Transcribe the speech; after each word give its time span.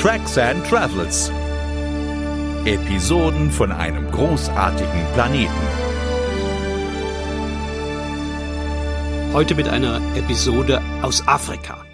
Tracks 0.00 0.38
and 0.38 0.64
Travels. 0.64 1.32
Episoden 2.64 3.50
von 3.50 3.72
einem 3.72 4.08
großartigen 4.12 5.04
Planeten. 5.12 5.50
Heute 9.32 9.56
mit 9.56 9.66
einer 9.66 10.00
Episode 10.14 10.80
aus 11.02 11.26
Afrika. 11.26 11.84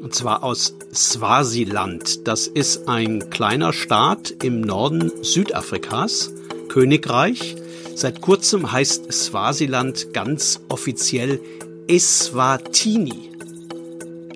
Und 0.00 0.14
zwar 0.14 0.44
aus 0.44 0.76
Swasiland. 0.94 2.28
Das 2.28 2.46
ist 2.46 2.88
ein 2.88 3.28
kleiner 3.30 3.72
Staat 3.72 4.30
im 4.44 4.60
Norden 4.60 5.10
Südafrikas, 5.24 6.30
Königreich. 6.68 7.56
Seit 7.96 8.20
kurzem 8.20 8.70
heißt 8.70 9.12
Swasiland 9.12 10.14
ganz 10.14 10.60
offiziell 10.68 11.40
Eswatini. 11.88 13.29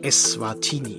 Eswatini. 0.05 0.99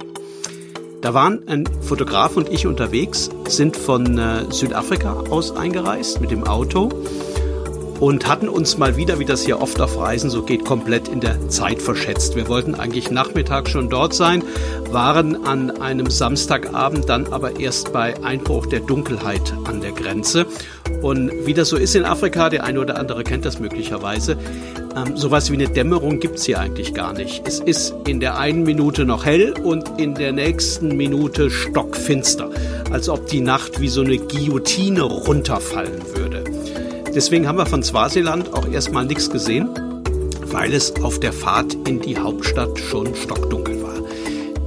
Da 1.01 1.13
waren 1.13 1.47
ein 1.47 1.65
Fotograf 1.81 2.35
und 2.35 2.49
ich 2.49 2.65
unterwegs, 2.65 3.29
sind 3.47 3.77
von 3.77 4.17
äh, 4.17 4.51
Südafrika 4.51 5.13
aus 5.29 5.55
eingereist 5.55 6.19
mit 6.19 6.31
dem 6.31 6.45
Auto 6.45 6.89
und 7.99 8.27
hatten 8.27 8.49
uns 8.49 8.77
mal 8.77 8.97
wieder, 8.97 9.19
wie 9.19 9.25
das 9.25 9.45
hier 9.45 9.61
oft 9.61 9.79
auf 9.81 9.97
Reisen 9.97 10.29
so 10.29 10.43
geht, 10.43 10.65
komplett 10.65 11.07
in 11.07 11.19
der 11.19 11.49
Zeit 11.49 11.81
verschätzt. 11.81 12.35
Wir 12.35 12.47
wollten 12.47 12.75
eigentlich 12.75 13.11
Nachmittag 13.11 13.69
schon 13.69 13.89
dort 13.89 14.13
sein, 14.13 14.43
waren 14.91 15.45
an 15.45 15.81
einem 15.81 16.09
Samstagabend 16.09 17.09
dann 17.09 17.27
aber 17.27 17.59
erst 17.59 17.93
bei 17.93 18.13
Einbruch 18.23 18.65
der 18.65 18.81
Dunkelheit 18.81 19.53
an 19.65 19.81
der 19.81 19.91
Grenze. 19.91 20.45
Und 21.01 21.31
wie 21.45 21.53
das 21.53 21.69
so 21.69 21.77
ist 21.77 21.95
in 21.95 22.05
Afrika, 22.05 22.49
der 22.49 22.63
eine 22.63 22.79
oder 22.79 22.97
andere 22.97 23.23
kennt 23.23 23.45
das 23.45 23.59
möglicherweise, 23.59 24.37
ähm, 24.95 25.17
sowas 25.17 25.51
wie 25.51 25.55
eine 25.55 25.67
Dämmerung 25.67 26.19
gibt's 26.19 26.45
hier 26.45 26.59
eigentlich 26.59 26.93
gar 26.93 27.13
nicht. 27.13 27.47
Es 27.47 27.59
ist 27.59 27.93
in 28.07 28.19
der 28.19 28.37
einen 28.37 28.63
Minute 28.63 29.05
noch 29.05 29.25
hell 29.25 29.53
und 29.63 29.99
in 29.99 30.15
der 30.15 30.31
nächsten 30.31 30.95
Minute 30.95 31.49
stockfinster, 31.51 32.49
als 32.91 33.09
ob 33.09 33.27
die 33.27 33.41
Nacht 33.41 33.81
wie 33.81 33.89
so 33.89 34.01
eine 34.01 34.17
Guillotine 34.17 35.01
runterfallen 35.01 36.01
würde. 36.13 36.24
Deswegen 37.15 37.47
haben 37.47 37.57
wir 37.57 37.65
von 37.65 37.81
Swasiland 37.81 38.53
auch 38.53 38.67
erstmal 38.67 39.05
nichts 39.05 39.29
gesehen, 39.29 39.69
weil 40.47 40.73
es 40.73 40.93
auf 40.97 41.17
der 41.17 41.31
Fahrt 41.31 41.73
in 41.87 42.01
die 42.01 42.17
Hauptstadt 42.17 42.77
schon 42.77 43.15
stockdunkel 43.15 43.81
war. 43.81 43.95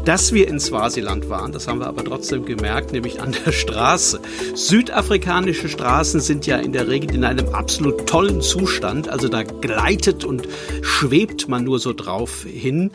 Dass 0.06 0.32
wir 0.32 0.48
in 0.48 0.58
Swasiland 0.58 1.28
waren, 1.28 1.52
das 1.52 1.68
haben 1.68 1.80
wir 1.80 1.86
aber 1.86 2.02
trotzdem 2.02 2.46
gemerkt, 2.46 2.92
nämlich 2.92 3.20
an 3.20 3.36
der 3.44 3.52
Straße. 3.52 4.20
Südafrikanische 4.54 5.68
Straßen 5.68 6.20
sind 6.20 6.46
ja 6.46 6.56
in 6.56 6.72
der 6.72 6.88
Regel 6.88 7.14
in 7.14 7.24
einem 7.24 7.50
absolut 7.50 8.06
tollen 8.06 8.40
Zustand, 8.40 9.10
also 9.10 9.28
da 9.28 9.42
gleitet 9.42 10.24
und 10.24 10.48
schwebt 10.80 11.48
man 11.48 11.64
nur 11.64 11.78
so 11.78 11.92
drauf 11.92 12.44
hin. 12.44 12.92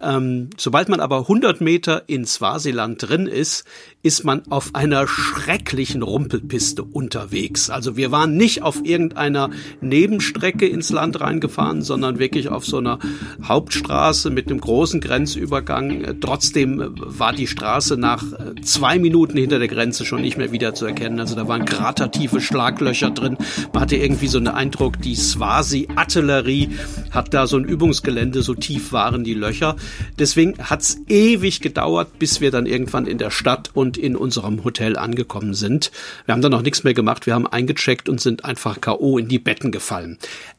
Ähm, 0.00 0.50
sobald 0.56 0.88
man 0.88 1.00
aber 1.00 1.18
100 1.18 1.60
Meter 1.60 2.04
in 2.06 2.24
Swasiland 2.24 3.02
drin 3.08 3.26
ist, 3.26 3.64
ist 4.04 4.24
man 4.24 4.42
auf 4.50 4.74
einer 4.74 5.06
schrecklichen 5.06 6.02
Rumpelpiste 6.02 6.82
unterwegs. 6.82 7.70
Also 7.70 7.96
wir 7.96 8.10
waren 8.10 8.36
nicht 8.36 8.62
auf 8.62 8.84
irgendeiner 8.84 9.50
Nebenstrecke 9.80 10.66
ins 10.66 10.90
Land 10.90 11.20
reingefahren, 11.20 11.82
sondern 11.82 12.18
wirklich 12.18 12.48
auf 12.48 12.66
so 12.66 12.78
einer 12.78 12.98
Hauptstraße 13.44 14.30
mit 14.30 14.48
einem 14.48 14.60
großen 14.60 15.00
Grenzübergang. 15.00 16.16
Trotzdem 16.20 16.94
war 16.96 17.32
die 17.32 17.46
Straße 17.46 17.96
nach 17.96 18.24
äh, 18.24 18.60
zwei 18.62 18.98
Minuten 18.98 19.38
hinter 19.38 19.60
der 19.60 19.68
Grenze 19.68 20.04
schon 20.04 20.22
nicht 20.22 20.36
mehr 20.36 20.50
wieder 20.50 20.74
zu 20.74 20.84
erkennen. 20.84 21.20
Also 21.20 21.36
da 21.36 21.46
waren 21.46 21.64
kratertiefe 21.64 22.40
Schlaglöcher 22.40 23.10
drin. 23.10 23.36
Man 23.72 23.82
hatte 23.82 23.96
irgendwie 23.96 24.26
so 24.26 24.38
einen 24.38 24.48
Eindruck, 24.48 25.00
die 25.00 25.14
Swasi-Artillerie 25.14 26.70
hat 27.12 27.32
da 27.34 27.46
so 27.46 27.56
ein 27.56 27.64
Übungsgelände, 27.64 28.42
so 28.42 28.54
tief 28.54 28.92
waren 28.92 29.22
die 29.22 29.34
Löcher. 29.34 29.76
Deswegen 30.18 30.54
hat's 30.58 30.98
ewig 31.08 31.60
gedauert, 31.60 32.18
bis 32.18 32.40
wir 32.40 32.50
dann 32.50 32.66
irgendwann 32.66 33.06
in 33.06 33.18
der 33.18 33.30
Stadt 33.30 33.70
und 33.74 33.91
in 33.96 34.16
unserem 34.16 34.64
Hotel 34.64 34.96
angekommen 34.96 35.54
sind. 35.54 35.90
Wir 36.26 36.32
haben 36.32 36.42
dann 36.42 36.52
noch 36.52 36.62
nichts 36.62 36.84
mehr 36.84 36.94
gemacht. 36.94 37.26
Wir 37.26 37.34
haben 37.34 37.46
eingecheckt 37.46 38.08
und 38.08 38.20
sind 38.20 38.44
einfach 38.44 38.80
K.O. 38.80 39.18
in 39.18 39.28
die 39.28 39.38
Betten 39.38 39.72
gefallen. 39.72 40.18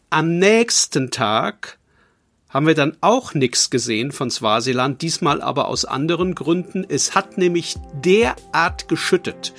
Am 0.09 0.37
nächsten 0.37 1.11
Tag 1.11 1.77
haben 2.49 2.67
wir 2.67 2.75
dann 2.75 2.95
auch 3.01 3.33
nichts 3.33 3.71
gesehen 3.71 4.11
von 4.11 4.29
Swasiland, 4.29 5.01
diesmal 5.01 5.41
aber 5.41 5.67
aus 5.67 5.85
anderen 5.85 6.35
Gründen. 6.35 6.85
Es 6.87 7.15
hat 7.15 7.37
nämlich 7.39 7.75
derart 8.03 8.87
geschüttet 8.87 9.53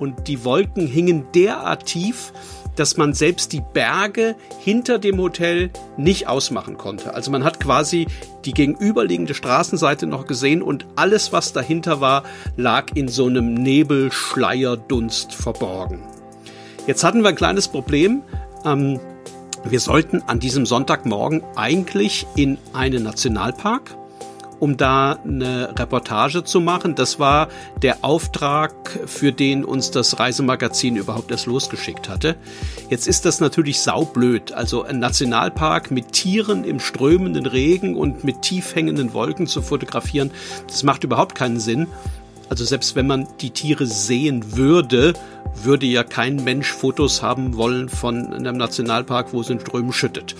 und 0.00 0.28
die 0.28 0.44
Wolken 0.44 0.86
hingen 0.86 1.26
derart 1.34 1.86
tief, 1.86 2.32
dass 2.78 2.96
man 2.96 3.12
selbst 3.12 3.52
die 3.52 3.62
Berge 3.72 4.36
hinter 4.60 4.98
dem 4.98 5.18
Hotel 5.18 5.70
nicht 5.96 6.28
ausmachen 6.28 6.78
konnte. 6.78 7.14
Also 7.14 7.30
man 7.30 7.44
hat 7.44 7.60
quasi 7.60 8.06
die 8.44 8.52
gegenüberliegende 8.52 9.34
Straßenseite 9.34 10.06
noch 10.06 10.26
gesehen 10.26 10.62
und 10.62 10.86
alles, 10.96 11.32
was 11.32 11.52
dahinter 11.52 12.00
war, 12.00 12.22
lag 12.56 12.86
in 12.94 13.08
so 13.08 13.26
einem 13.26 13.54
Nebelschleierdunst 13.54 15.34
verborgen. 15.34 16.02
Jetzt 16.86 17.04
hatten 17.04 17.22
wir 17.22 17.30
ein 17.30 17.34
kleines 17.34 17.68
Problem. 17.68 18.22
Ähm, 18.64 19.00
wir 19.64 19.80
sollten 19.80 20.22
an 20.26 20.38
diesem 20.38 20.64
Sonntagmorgen 20.64 21.42
eigentlich 21.56 22.26
in 22.36 22.58
einen 22.72 23.02
Nationalpark 23.02 23.96
um 24.60 24.76
da 24.76 25.18
eine 25.24 25.74
Reportage 25.78 26.44
zu 26.44 26.60
machen. 26.60 26.94
Das 26.94 27.18
war 27.18 27.48
der 27.82 27.98
Auftrag, 28.02 28.72
für 29.06 29.32
den 29.32 29.64
uns 29.64 29.90
das 29.90 30.18
Reisemagazin 30.18 30.96
überhaupt 30.96 31.30
erst 31.30 31.46
losgeschickt 31.46 32.08
hatte. 32.08 32.36
Jetzt 32.90 33.06
ist 33.06 33.24
das 33.24 33.40
natürlich 33.40 33.80
saublöd. 33.80 34.52
Also 34.52 34.82
ein 34.82 34.98
Nationalpark 34.98 35.90
mit 35.90 36.12
Tieren 36.12 36.64
im 36.64 36.80
strömenden 36.80 37.46
Regen 37.46 37.96
und 37.96 38.24
mit 38.24 38.42
tief 38.42 38.74
hängenden 38.74 39.12
Wolken 39.12 39.46
zu 39.46 39.62
fotografieren, 39.62 40.30
das 40.66 40.82
macht 40.82 41.04
überhaupt 41.04 41.34
keinen 41.34 41.60
Sinn. 41.60 41.86
Also 42.48 42.64
selbst 42.64 42.96
wenn 42.96 43.06
man 43.06 43.28
die 43.40 43.50
Tiere 43.50 43.86
sehen 43.86 44.56
würde, 44.56 45.12
würde 45.54 45.86
ja 45.86 46.02
kein 46.02 46.36
Mensch 46.44 46.72
Fotos 46.72 47.22
haben 47.22 47.56
wollen 47.56 47.88
von 47.88 48.32
einem 48.32 48.56
Nationalpark, 48.56 49.32
wo 49.32 49.40
es 49.40 49.50
in 49.50 49.60
Strömen 49.60 49.92
schüttet. 49.92 50.34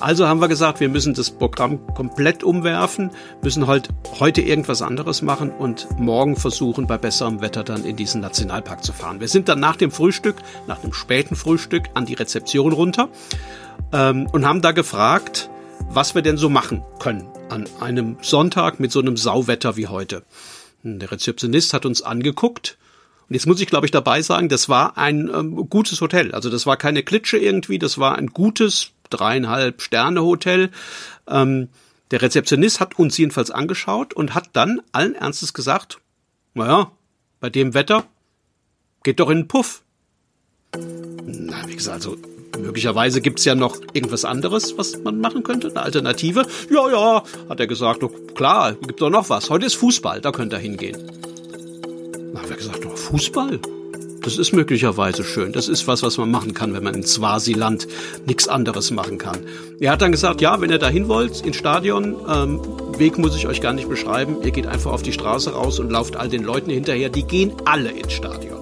Also 0.00 0.28
haben 0.28 0.40
wir 0.40 0.46
gesagt, 0.48 0.78
wir 0.78 0.88
müssen 0.88 1.14
das 1.14 1.30
Programm 1.30 1.84
komplett 1.94 2.44
umwerfen, 2.44 3.10
müssen 3.42 3.66
halt 3.66 3.88
heute 4.20 4.40
irgendwas 4.40 4.80
anderes 4.80 5.22
machen 5.22 5.50
und 5.50 5.88
morgen 5.98 6.36
versuchen, 6.36 6.86
bei 6.86 6.98
besserem 6.98 7.40
Wetter 7.40 7.64
dann 7.64 7.84
in 7.84 7.96
diesen 7.96 8.20
Nationalpark 8.20 8.84
zu 8.84 8.92
fahren. 8.92 9.18
Wir 9.18 9.26
sind 9.26 9.48
dann 9.48 9.58
nach 9.58 9.74
dem 9.74 9.90
Frühstück, 9.90 10.36
nach 10.68 10.78
dem 10.78 10.92
späten 10.92 11.34
Frühstück 11.34 11.86
an 11.94 12.06
die 12.06 12.14
Rezeption 12.14 12.72
runter 12.72 13.08
ähm, 13.92 14.28
und 14.30 14.46
haben 14.46 14.62
da 14.62 14.70
gefragt, 14.70 15.50
was 15.90 16.14
wir 16.14 16.22
denn 16.22 16.36
so 16.36 16.48
machen 16.48 16.82
können 17.00 17.28
an 17.48 17.68
einem 17.80 18.18
Sonntag 18.20 18.78
mit 18.78 18.92
so 18.92 19.00
einem 19.00 19.16
Sauwetter 19.16 19.76
wie 19.76 19.88
heute. 19.88 20.22
Der 20.84 21.10
Rezeptionist 21.10 21.74
hat 21.74 21.86
uns 21.86 22.02
angeguckt. 22.02 22.78
Und 23.28 23.34
jetzt 23.34 23.46
muss 23.46 23.60
ich, 23.60 23.66
glaube 23.66 23.86
ich, 23.86 23.90
dabei 23.90 24.22
sagen, 24.22 24.48
das 24.48 24.68
war 24.68 24.96
ein 24.96 25.30
ähm, 25.34 25.68
gutes 25.68 26.00
Hotel. 26.00 26.32
Also 26.32 26.50
das 26.50 26.66
war 26.66 26.76
keine 26.76 27.02
Klitsche 27.02 27.36
irgendwie, 27.36 27.78
das 27.78 27.98
war 27.98 28.16
ein 28.16 28.28
gutes 28.28 28.92
dreieinhalb 29.10 29.82
Sterne 29.82 30.22
Hotel. 30.22 30.70
Ähm, 31.28 31.68
der 32.10 32.22
Rezeptionist 32.22 32.80
hat 32.80 32.98
uns 32.98 33.18
jedenfalls 33.18 33.50
angeschaut 33.50 34.14
und 34.14 34.34
hat 34.34 34.50
dann 34.54 34.80
allen 34.92 35.14
Ernstes 35.14 35.52
gesagt, 35.52 35.98
naja, 36.54 36.90
bei 37.40 37.50
dem 37.50 37.74
Wetter 37.74 38.04
geht 39.02 39.20
doch 39.20 39.30
in 39.30 39.38
den 39.38 39.48
Puff. 39.48 39.82
Na, 40.74 41.66
wie 41.66 41.76
gesagt, 41.76 41.96
also 41.96 42.16
möglicherweise 42.58 43.20
gibt's 43.20 43.44
ja 43.44 43.54
noch 43.54 43.80
irgendwas 43.92 44.24
anderes, 44.24 44.76
was 44.78 44.98
man 44.98 45.20
machen 45.20 45.42
könnte, 45.42 45.68
eine 45.68 45.82
Alternative. 45.82 46.46
Ja, 46.70 46.90
ja, 46.90 47.22
hat 47.48 47.60
er 47.60 47.66
gesagt, 47.66 48.02
oh, 48.02 48.08
klar, 48.34 48.74
gibt 48.74 49.00
doch 49.00 49.10
noch 49.10 49.28
was. 49.28 49.50
Heute 49.50 49.66
ist 49.66 49.74
Fußball, 49.76 50.20
da 50.20 50.32
könnt 50.32 50.52
ihr 50.52 50.58
hingehen. 50.58 50.96
Na, 52.32 52.40
haben 52.40 52.48
wir 52.48 52.56
gesagt, 52.56 52.84
oh, 52.86 52.96
Fußball? 52.96 53.60
Das 54.22 54.36
ist 54.36 54.52
möglicherweise 54.52 55.24
schön. 55.24 55.52
Das 55.52 55.68
ist 55.68 55.86
was, 55.86 56.02
was 56.02 56.18
man 56.18 56.30
machen 56.30 56.54
kann, 56.54 56.74
wenn 56.74 56.82
man 56.82 56.94
in 56.94 57.04
Swasiland 57.04 57.86
nichts 58.26 58.48
anderes 58.48 58.90
machen 58.90 59.18
kann. 59.18 59.38
Er 59.80 59.92
hat 59.92 60.02
dann 60.02 60.12
gesagt, 60.12 60.40
ja, 60.40 60.60
wenn 60.60 60.70
ihr 60.70 60.78
dahin 60.78 61.08
wollt, 61.08 61.40
ins 61.42 61.56
Stadion, 61.56 62.16
ähm, 62.28 62.60
Weg 62.98 63.16
muss 63.16 63.36
ich 63.36 63.46
euch 63.46 63.60
gar 63.60 63.72
nicht 63.72 63.88
beschreiben. 63.88 64.38
Ihr 64.42 64.50
geht 64.50 64.66
einfach 64.66 64.92
auf 64.92 65.02
die 65.02 65.12
Straße 65.12 65.52
raus 65.52 65.78
und 65.78 65.90
lauft 65.90 66.16
all 66.16 66.28
den 66.28 66.42
Leuten 66.42 66.70
hinterher. 66.70 67.08
Die 67.08 67.22
gehen 67.22 67.52
alle 67.64 67.90
ins 67.90 68.12
Stadion. 68.12 68.58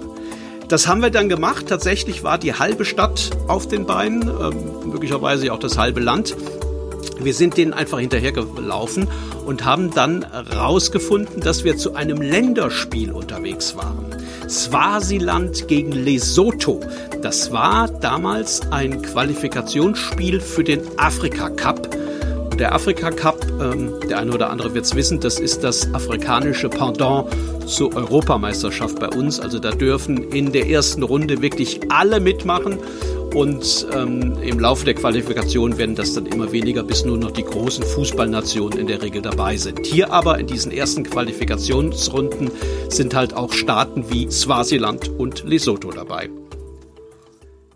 Das 0.68 0.88
haben 0.88 1.00
wir 1.00 1.10
dann 1.10 1.28
gemacht. 1.28 1.68
Tatsächlich 1.68 2.24
war 2.24 2.38
die 2.38 2.54
halbe 2.54 2.84
Stadt 2.84 3.30
auf 3.46 3.68
den 3.68 3.86
Beinen, 3.86 4.22
ähm, 4.22 4.90
möglicherweise 4.90 5.52
auch 5.52 5.60
das 5.60 5.78
halbe 5.78 6.00
Land. 6.00 6.36
Wir 7.20 7.34
sind 7.34 7.56
denen 7.56 7.72
einfach 7.72 7.98
hinterhergelaufen 7.98 9.08
und 9.44 9.64
haben 9.64 9.90
dann 9.92 10.24
rausgefunden, 10.24 11.40
dass 11.40 11.64
wir 11.64 11.76
zu 11.76 11.94
einem 11.94 12.20
Länderspiel 12.20 13.12
unterwegs 13.12 13.76
waren. 13.76 14.06
Swasiland 14.48 15.66
gegen 15.68 15.92
Lesotho. 15.92 16.80
Das 17.22 17.52
war 17.52 17.88
damals 17.88 18.60
ein 18.70 19.02
Qualifikationsspiel 19.02 20.40
für 20.40 20.62
den 20.62 20.82
Afrika 20.98 21.50
Cup. 21.50 21.90
Der 22.58 22.74
Afrika 22.74 23.10
Cup, 23.10 23.44
ähm, 23.60 23.92
der 24.08 24.18
eine 24.18 24.32
oder 24.32 24.48
andere 24.48 24.72
wird 24.72 24.86
es 24.86 24.94
wissen, 24.94 25.20
das 25.20 25.38
ist 25.38 25.62
das 25.62 25.92
afrikanische 25.92 26.70
Pendant 26.70 27.28
zur 27.66 27.94
Europameisterschaft 27.94 28.98
bei 28.98 29.08
uns. 29.08 29.40
Also 29.40 29.58
da 29.58 29.72
dürfen 29.72 30.32
in 30.32 30.52
der 30.52 30.68
ersten 30.70 31.02
Runde 31.02 31.42
wirklich 31.42 31.80
alle 31.90 32.18
mitmachen 32.18 32.78
und 33.36 33.86
ähm, 33.92 34.38
im 34.42 34.58
Laufe 34.58 34.86
der 34.86 34.94
Qualifikation 34.94 35.76
werden 35.76 35.94
das 35.94 36.14
dann 36.14 36.24
immer 36.24 36.52
weniger, 36.52 36.82
bis 36.82 37.04
nur 37.04 37.18
noch 37.18 37.32
die 37.32 37.44
großen 37.44 37.84
Fußballnationen 37.84 38.78
in 38.78 38.86
der 38.86 39.02
Regel 39.02 39.20
dabei 39.20 39.58
sind. 39.58 39.84
Hier 39.84 40.10
aber 40.10 40.38
in 40.38 40.46
diesen 40.46 40.72
ersten 40.72 41.02
Qualifikationsrunden 41.02 42.50
sind 42.88 43.14
halt 43.14 43.34
auch 43.34 43.52
Staaten 43.52 44.10
wie 44.10 44.30
Swasiland 44.30 45.10
und 45.18 45.44
Lesotho 45.44 45.90
dabei. 45.90 46.30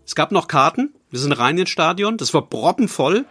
Es 0.03 0.15
gab 0.15 0.31
noch 0.31 0.47
Karten. 0.47 0.95
Wir 1.11 1.19
sind 1.19 1.33
rein 1.33 1.59
ins 1.59 1.69
Stadion. 1.69 2.17
Das 2.17 2.33
war 2.33 2.41
proppenvoll. 2.41 3.25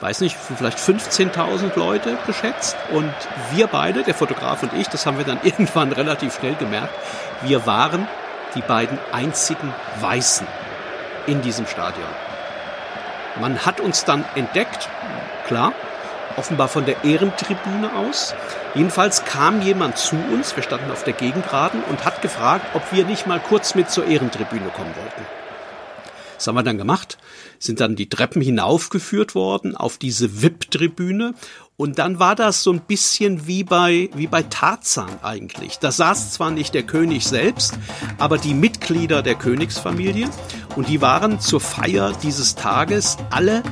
Weiß 0.00 0.20
nicht, 0.20 0.36
vielleicht 0.36 0.78
15.000 0.78 1.76
Leute 1.76 2.16
geschätzt. 2.28 2.76
Und 2.92 3.12
wir 3.56 3.66
beide, 3.66 4.04
der 4.04 4.14
Fotograf 4.14 4.62
und 4.62 4.72
ich, 4.74 4.86
das 4.86 5.04
haben 5.04 5.18
wir 5.18 5.24
dann 5.24 5.40
irgendwann 5.42 5.90
relativ 5.90 6.36
schnell 6.36 6.54
gemerkt, 6.54 6.94
wir 7.44 7.66
waren 7.66 8.06
die 8.54 8.62
beiden 8.62 9.00
einzigen 9.10 9.74
Weißen 10.00 10.46
in 11.26 11.42
diesem 11.42 11.66
Stadion. 11.66 12.08
Man 13.40 13.64
hat 13.64 13.80
uns 13.80 14.04
dann 14.04 14.24
entdeckt, 14.34 14.88
klar, 15.46 15.72
offenbar 16.36 16.68
von 16.68 16.84
der 16.84 17.04
Ehrentribüne 17.04 17.90
aus. 17.96 18.34
Jedenfalls 18.74 19.24
kam 19.24 19.62
jemand 19.62 19.98
zu 19.98 20.16
uns, 20.16 20.54
wir 20.56 20.62
standen 20.62 20.90
auf 20.90 21.04
der 21.04 21.12
Gegengraden 21.12 21.82
und 21.84 22.04
hat 22.04 22.22
gefragt, 22.22 22.66
ob 22.74 22.82
wir 22.92 23.04
nicht 23.04 23.26
mal 23.26 23.40
kurz 23.40 23.74
mit 23.74 23.90
zur 23.90 24.06
Ehrentribüne 24.06 24.68
kommen 24.70 24.94
wollten. 24.96 25.41
Das 26.42 26.48
haben 26.48 26.56
wir 26.56 26.64
dann 26.64 26.76
gemacht, 26.76 27.18
sind 27.60 27.78
dann 27.78 27.94
die 27.94 28.08
Treppen 28.08 28.42
hinaufgeführt 28.42 29.36
worden 29.36 29.76
auf 29.76 29.96
diese 29.96 30.42
VIP-Tribüne 30.42 31.34
und 31.76 32.00
dann 32.00 32.18
war 32.18 32.34
das 32.34 32.64
so 32.64 32.72
ein 32.72 32.80
bisschen 32.80 33.46
wie 33.46 33.62
bei, 33.62 34.10
wie 34.14 34.26
bei 34.26 34.42
Tarzan 34.42 35.08
eigentlich. 35.22 35.78
Da 35.78 35.92
saß 35.92 36.32
zwar 36.32 36.50
nicht 36.50 36.74
der 36.74 36.82
König 36.82 37.26
selbst, 37.26 37.74
aber 38.18 38.38
die 38.38 38.54
Mitglieder 38.54 39.22
der 39.22 39.36
Königsfamilie. 39.36 40.28
Und 40.74 40.88
die 40.88 41.00
waren 41.00 41.40
zur 41.40 41.60
Feier 41.60 42.12
dieses 42.22 42.54
Tages 42.56 43.16
alle 43.30 43.62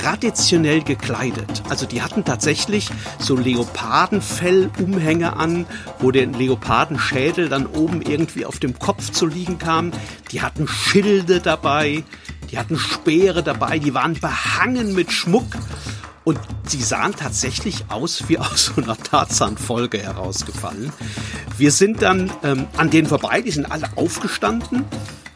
traditionell 0.00 0.82
gekleidet. 0.82 1.62
Also 1.68 1.86
die 1.86 2.02
hatten 2.02 2.24
tatsächlich 2.24 2.90
so 3.18 3.36
Leopardenfell-Umhänge 3.36 5.36
an, 5.36 5.66
wo 5.98 6.10
der 6.10 6.26
Leopardenschädel 6.26 7.48
dann 7.48 7.66
oben 7.66 8.02
irgendwie 8.02 8.44
auf 8.44 8.58
dem 8.58 8.78
Kopf 8.78 9.10
zu 9.10 9.26
liegen 9.26 9.58
kam. 9.58 9.92
Die 10.30 10.42
hatten 10.42 10.66
Schilde 10.66 11.40
dabei, 11.40 12.04
die 12.50 12.58
hatten 12.58 12.78
Speere 12.78 13.42
dabei, 13.42 13.78
die 13.78 13.94
waren 13.94 14.14
behangen 14.14 14.94
mit 14.94 15.12
Schmuck 15.12 15.46
und 16.24 16.38
sie 16.66 16.82
sahen 16.82 17.14
tatsächlich 17.16 17.84
aus 17.88 18.28
wie 18.28 18.38
aus 18.38 18.66
so 18.66 18.80
einer 18.80 18.96
Tarzan-Folge 18.96 19.98
herausgefallen. 19.98 20.92
Wir 21.58 21.72
sind 21.72 22.02
dann 22.02 22.30
ähm, 22.42 22.66
an 22.76 22.90
denen 22.90 23.08
vorbei, 23.08 23.42
die 23.42 23.50
sind 23.50 23.70
alle 23.70 23.88
aufgestanden 23.96 24.84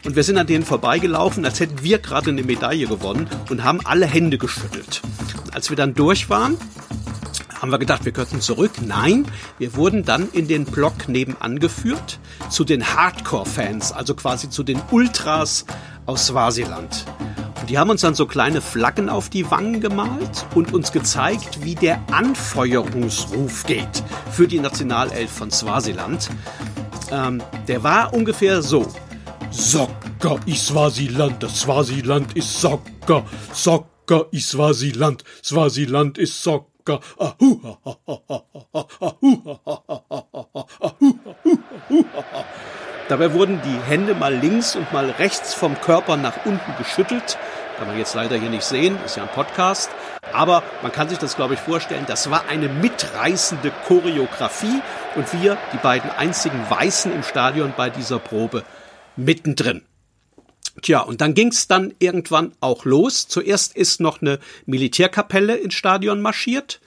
und 0.07 0.15
wir 0.15 0.23
sind 0.23 0.37
an 0.37 0.47
denen 0.47 0.63
vorbeigelaufen, 0.63 1.43
als 1.43 1.59
hätten 1.59 1.83
wir 1.83 1.99
gerade 1.99 2.29
eine 2.29 2.41
Medaille 2.41 2.87
gewonnen 2.87 3.27
und 3.49 3.65
haben 3.65 3.81
alle 3.83 4.05
Hände 4.05 4.37
geschüttelt. 4.37 5.01
Und 5.43 5.53
als 5.53 5.69
wir 5.69 5.75
dann 5.75 5.95
durch 5.95 6.29
waren, 6.29 6.55
haben 7.61 7.71
wir 7.71 7.77
gedacht, 7.77 8.05
wir 8.05 8.13
könnten 8.13 8.39
zurück. 8.39 8.71
Nein, 8.85 9.25
wir 9.59 9.75
wurden 9.75 10.05
dann 10.05 10.29
in 10.31 10.47
den 10.47 10.63
Block 10.63 11.09
nebenan 11.09 11.59
geführt 11.59 12.19
zu 12.49 12.63
den 12.63 12.95
Hardcore-Fans, 12.95 13.91
also 13.91 14.15
quasi 14.15 14.49
zu 14.49 14.63
den 14.63 14.79
Ultras 14.91 15.65
aus 16.05 16.27
Swasiland. 16.27 17.03
Die 17.67 17.77
haben 17.77 17.89
uns 17.89 17.99
dann 17.99 18.15
so 18.15 18.27
kleine 18.27 18.61
Flaggen 18.61 19.09
auf 19.09 19.27
die 19.27 19.51
Wangen 19.51 19.81
gemalt 19.81 20.45
und 20.55 20.73
uns 20.73 20.93
gezeigt, 20.93 21.65
wie 21.65 21.75
der 21.75 22.01
Anfeuerungsruf 22.13 23.65
geht 23.65 24.03
für 24.31 24.47
die 24.47 24.59
Nationalelf 24.59 25.29
von 25.29 25.51
Swasiland. 25.51 26.29
Ähm, 27.11 27.43
der 27.67 27.83
war 27.83 28.13
ungefähr 28.13 28.61
so. 28.61 28.87
Soccer 29.51 30.39
ist 30.45 30.67
Swasiland, 30.67 31.41
das 31.41 31.61
Swasiland 31.61 32.35
ist 32.35 32.61
Soccer. 32.61 33.23
Soccer 33.53 34.25
ist 34.31 34.49
Swasiland, 34.49 36.17
ist 36.17 36.43
Soccer. 36.43 36.99
Dabei 43.09 43.33
wurden 43.33 43.61
die 43.63 43.79
Hände 43.89 44.15
mal 44.15 44.35
links 44.35 44.75
und 44.75 44.91
mal 44.91 45.09
rechts 45.11 45.53
vom 45.53 45.79
Körper 45.79 46.17
nach 46.17 46.45
unten 46.45 46.75
geschüttelt. 46.77 47.37
Kann 47.77 47.87
man 47.87 47.97
jetzt 47.97 48.15
leider 48.15 48.35
hier 48.37 48.49
nicht 48.49 48.63
sehen, 48.63 48.97
ist 49.05 49.17
ja 49.17 49.23
ein 49.23 49.29
Podcast. 49.29 49.89
Aber 50.33 50.63
man 50.81 50.91
kann 50.91 51.07
sich 51.09 51.19
das, 51.19 51.35
glaube 51.35 51.53
ich, 51.53 51.59
vorstellen. 51.59 52.05
Das 52.07 52.29
war 52.31 52.43
eine 52.49 52.67
mitreißende 52.67 53.71
Choreografie 53.87 54.81
und 55.15 55.31
wir, 55.41 55.57
die 55.73 55.77
beiden 55.77 56.09
einzigen 56.11 56.69
Weißen 56.69 57.13
im 57.13 57.23
Stadion 57.23 57.73
bei 57.77 57.89
dieser 57.89 58.19
Probe, 58.19 58.63
mittendrin. 59.17 59.81
Tja, 60.81 61.01
und 61.01 61.21
dann 61.21 61.33
ging's 61.33 61.67
dann 61.67 61.93
irgendwann 61.99 62.53
auch 62.59 62.85
los. 62.85 63.27
Zuerst 63.27 63.75
ist 63.75 63.99
noch 63.99 64.21
eine 64.21 64.39
Militärkapelle 64.65 65.57
ins 65.57 65.73
Stadion 65.73 66.21
marschiert 66.21 66.79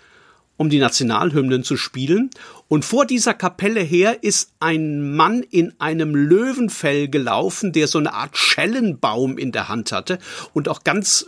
um 0.60 0.68
die 0.68 0.78
Nationalhymnen 0.78 1.64
zu 1.64 1.78
spielen. 1.78 2.28
Und 2.68 2.84
vor 2.84 3.06
dieser 3.06 3.32
Kapelle 3.32 3.80
her 3.80 4.22
ist 4.22 4.52
ein 4.60 5.16
Mann 5.16 5.42
in 5.42 5.72
einem 5.80 6.14
Löwenfell 6.14 7.08
gelaufen, 7.08 7.72
der 7.72 7.88
so 7.88 7.96
eine 7.96 8.12
Art 8.12 8.36
Schellenbaum 8.36 9.38
in 9.38 9.52
der 9.52 9.70
Hand 9.70 9.90
hatte 9.90 10.18
und 10.52 10.68
auch 10.68 10.84
ganz 10.84 11.24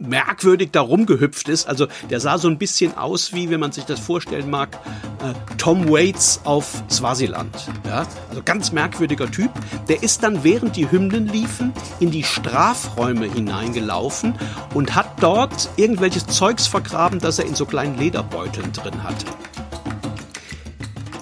merkwürdig 0.00 0.70
da 0.72 0.80
rumgehüpft 0.80 1.48
ist. 1.48 1.68
Also 1.68 1.86
der 2.08 2.20
sah 2.20 2.38
so 2.38 2.48
ein 2.48 2.58
bisschen 2.58 2.96
aus, 2.96 3.32
wie 3.32 3.50
wenn 3.50 3.60
man 3.60 3.72
sich 3.72 3.84
das 3.84 4.00
vorstellen 4.00 4.50
mag, 4.50 4.78
äh, 5.22 5.34
Tom 5.58 5.88
Waits 5.88 6.40
auf 6.44 6.82
Swasiland. 6.90 7.54
Ja? 7.86 8.06
Also 8.28 8.42
ganz 8.44 8.72
merkwürdiger 8.72 9.30
Typ. 9.30 9.50
Der 9.88 10.02
ist 10.02 10.22
dann, 10.22 10.42
während 10.42 10.76
die 10.76 10.90
Hymnen 10.90 11.26
liefen, 11.26 11.72
in 12.00 12.10
die 12.10 12.24
Strafräume 12.24 13.26
hineingelaufen 13.26 14.34
und 14.74 14.94
hat 14.94 15.22
dort 15.22 15.68
irgendwelches 15.76 16.26
Zeugs 16.26 16.66
vergraben, 16.66 17.18
das 17.18 17.38
er 17.38 17.46
in 17.46 17.54
so 17.54 17.66
kleinen 17.66 17.98
Lederbeuteln 17.98 18.72
drin 18.72 19.02
hatte. 19.02 19.26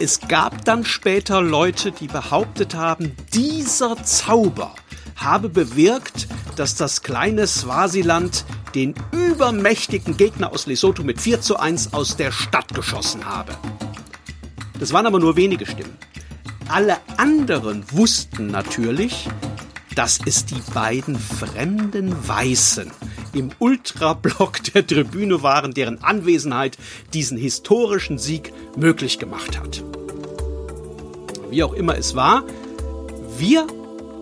Es 0.00 0.20
gab 0.20 0.64
dann 0.64 0.84
später 0.84 1.42
Leute, 1.42 1.90
die 1.90 2.06
behauptet 2.06 2.76
haben, 2.76 3.16
dieser 3.34 4.00
Zauber 4.04 4.74
habe 5.16 5.48
bewirkt, 5.48 6.28
dass 6.54 6.76
das 6.76 7.02
kleine 7.02 7.46
Swasiland 7.46 8.44
den 8.74 8.94
übermächtigen 9.12 10.16
Gegner 10.16 10.52
aus 10.52 10.66
Lesotho 10.66 11.02
mit 11.02 11.20
4 11.20 11.40
zu 11.40 11.58
1 11.58 11.92
aus 11.92 12.16
der 12.16 12.32
Stadt 12.32 12.74
geschossen 12.74 13.24
habe. 13.24 13.56
Das 14.78 14.92
waren 14.92 15.06
aber 15.06 15.18
nur 15.18 15.36
wenige 15.36 15.66
Stimmen. 15.66 15.96
Alle 16.68 16.98
anderen 17.16 17.84
wussten 17.92 18.48
natürlich, 18.48 19.28
dass 19.94 20.20
es 20.24 20.44
die 20.44 20.62
beiden 20.74 21.18
fremden 21.18 22.14
Weißen 22.28 22.90
im 23.32 23.50
Ultrablock 23.58 24.62
der 24.74 24.86
Tribüne 24.86 25.42
waren, 25.42 25.72
deren 25.72 26.02
Anwesenheit 26.02 26.78
diesen 27.14 27.38
historischen 27.38 28.18
Sieg 28.18 28.52
möglich 28.76 29.18
gemacht 29.18 29.58
hat. 29.58 29.82
Wie 31.50 31.62
auch 31.62 31.72
immer 31.72 31.96
es 31.96 32.14
war, 32.14 32.44
wir 33.38 33.66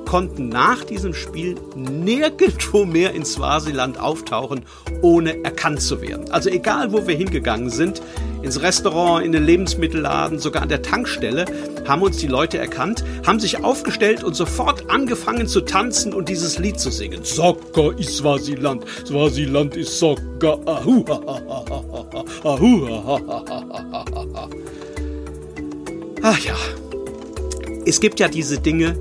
konnten 0.06 0.48
nach 0.48 0.84
diesem 0.84 1.12
Spiel 1.12 1.56
nirgendwo 1.74 2.86
mehr 2.86 3.12
in 3.12 3.24
Swasiland 3.24 4.00
auftauchen, 4.00 4.62
ohne 5.02 5.44
erkannt 5.44 5.82
zu 5.82 6.00
werden. 6.00 6.30
Also 6.30 6.48
egal, 6.48 6.92
wo 6.92 7.06
wir 7.06 7.16
hingegangen 7.16 7.68
sind, 7.68 8.00
ins 8.42 8.62
Restaurant, 8.62 9.24
in 9.24 9.32
den 9.32 9.44
Lebensmittelladen, 9.44 10.38
sogar 10.38 10.62
an 10.62 10.68
der 10.68 10.80
Tankstelle, 10.82 11.44
haben 11.86 12.02
uns 12.02 12.18
die 12.18 12.28
Leute 12.28 12.58
erkannt, 12.58 13.04
haben 13.26 13.40
sich 13.40 13.62
aufgestellt 13.62 14.22
und 14.24 14.34
sofort 14.34 14.88
angefangen 14.88 15.46
zu 15.48 15.60
tanzen 15.60 16.14
und 16.14 16.28
dieses 16.28 16.58
Lied 16.58 16.78
zu 16.78 16.90
singen. 16.90 17.24
Soccer 17.24 17.98
ist 17.98 18.16
Swasiland, 18.16 18.84
Swasiland 19.04 19.76
ist 19.76 19.98
Soccer. 19.98 20.58
Ahu, 20.66 21.04
ahu, 22.44 23.18
Ach 26.22 26.38
ja. 26.40 26.54
Es 27.84 28.00
gibt 28.00 28.18
ja 28.18 28.28
diese 28.28 28.58
Dinge, 28.58 28.96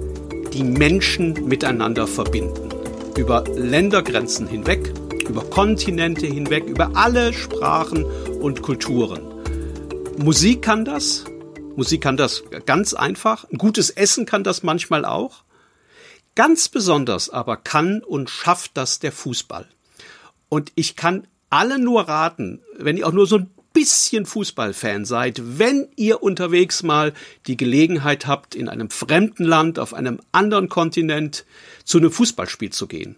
die 0.56 0.64
Menschen 0.64 1.34
miteinander 1.50 2.08
verbinden. 2.08 2.70
Über 3.18 3.44
Ländergrenzen 3.56 4.48
hinweg, 4.48 4.94
über 5.28 5.44
Kontinente 5.44 6.28
hinweg, 6.28 6.64
über 6.64 6.96
alle 6.96 7.34
Sprachen 7.34 8.06
und 8.40 8.62
Kulturen. 8.62 9.22
Musik 10.18 10.62
kann 10.62 10.86
das. 10.86 11.26
Musik 11.76 12.02
kann 12.02 12.16
das 12.16 12.44
ganz 12.66 12.94
einfach. 12.94 13.44
Ein 13.52 13.58
gutes 13.58 13.90
Essen 13.90 14.26
kann 14.26 14.46
das 14.46 14.64
manchmal 14.64 15.04
auch. 15.04 15.44
Ganz 16.36 16.70
besonders 16.70 17.30
aber 17.30 17.58
kann 17.58 18.02
und 18.02 18.30
schafft 18.30 18.78
das 18.78 19.00
der 19.00 19.12
Fußball. 19.12 19.68
Und 20.48 20.72
ich 20.76 20.96
kann 20.96 21.28
alle 21.50 21.80
nur 21.80 22.08
raten, 22.08 22.62
wenn 22.78 22.96
ihr 22.96 23.08
auch 23.08 23.14
nur 23.14 23.28
so 23.28 23.40
ein 23.40 23.50
bisschen 23.76 24.26
Fußballfan 24.26 25.06
seid, 25.06 25.60
wenn 25.60 25.90
ihr 25.98 26.24
unterwegs 26.24 26.82
mal 26.82 27.14
die 27.46 27.58
Gelegenheit 27.58 28.26
habt, 28.26 28.56
in 28.56 28.70
einem 28.70 28.90
fremden 28.90 29.44
Land, 29.44 29.78
auf 29.78 29.94
einem 29.94 30.20
anderen 30.32 30.70
Kontinent 30.70 31.46
zu 31.84 32.00
einem 32.00 32.10
Fußballspiel 32.10 32.72
zu 32.72 32.88
gehen. 32.88 33.18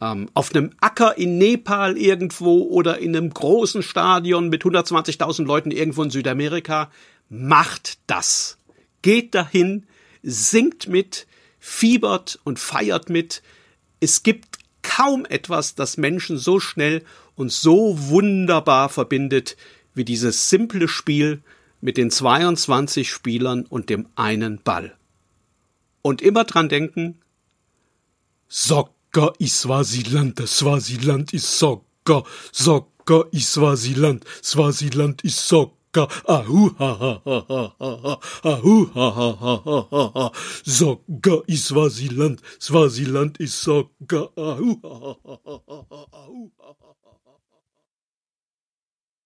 Ähm, 0.00 0.30
auf 0.32 0.54
einem 0.54 0.70
Acker 0.80 1.18
in 1.18 1.36
Nepal 1.36 1.98
irgendwo 1.98 2.62
oder 2.62 2.98
in 2.98 3.14
einem 3.14 3.32
großen 3.32 3.82
Stadion 3.82 4.48
mit 4.48 4.64
120.000 4.64 5.44
Leuten 5.44 5.70
irgendwo 5.70 6.02
in 6.02 6.10
Südamerika, 6.10 6.90
macht 7.28 7.98
das. 8.06 8.56
Geht 9.02 9.34
dahin, 9.34 9.86
singt 10.22 10.88
mit, 10.88 11.26
fiebert 11.58 12.40
und 12.44 12.58
feiert 12.58 13.10
mit. 13.10 13.42
Es 14.00 14.22
gibt 14.22 14.58
kaum 14.82 15.26
etwas, 15.26 15.74
das 15.74 15.98
Menschen 15.98 16.38
so 16.38 16.60
schnell 16.60 17.04
und 17.40 17.50
so 17.50 17.96
wunderbar 17.98 18.90
verbindet 18.90 19.56
wie 19.94 20.04
dieses 20.04 20.50
simple 20.50 20.88
Spiel 20.88 21.42
mit 21.80 21.96
den 21.96 22.10
22 22.10 23.10
Spielern 23.10 23.64
und 23.64 23.88
dem 23.88 24.08
einen 24.14 24.62
Ball. 24.62 24.94
Und 26.02 26.20
immer 26.20 26.44
dran 26.44 26.68
denken, 26.68 27.18
Soccer 28.46 29.32
ist 29.38 29.58
Swasiland, 29.58 30.38
Swasiland 30.46 31.32
ist 31.32 31.58
Soccer, 31.58 32.24
Soccer 32.52 33.24
ist 33.32 33.54
Swasiland, 33.54 34.24
Swasiland 34.42 35.24
ist 35.24 35.48
Soccer. 35.48 36.08
Ahu 36.26 36.70
ha 36.78 36.98
ha 37.00 37.22
ha 37.24 37.44
ha 37.48 37.72
ha 37.78 38.20
Ahu 38.44 38.90
ha 38.94 39.14
ha 39.16 39.38
ha 39.40 39.62
ha 39.64 39.88
ha 39.90 40.12
ha 40.14 40.32
Soccer 40.64 41.42
ist 41.46 41.68
Swasiland, 41.68 42.42
Swasiland 42.60 43.40
ist 43.40 43.62
Soccer. 43.62 44.30
Ahu 44.36 44.78
ha 44.82 45.16
ha 45.16 45.18
ha 45.24 45.40
ha 45.46 45.62
ha 45.66 46.06
Ahu 46.12 46.50
ha 46.58 46.76
ha 46.80 46.94
ha 47.04 47.29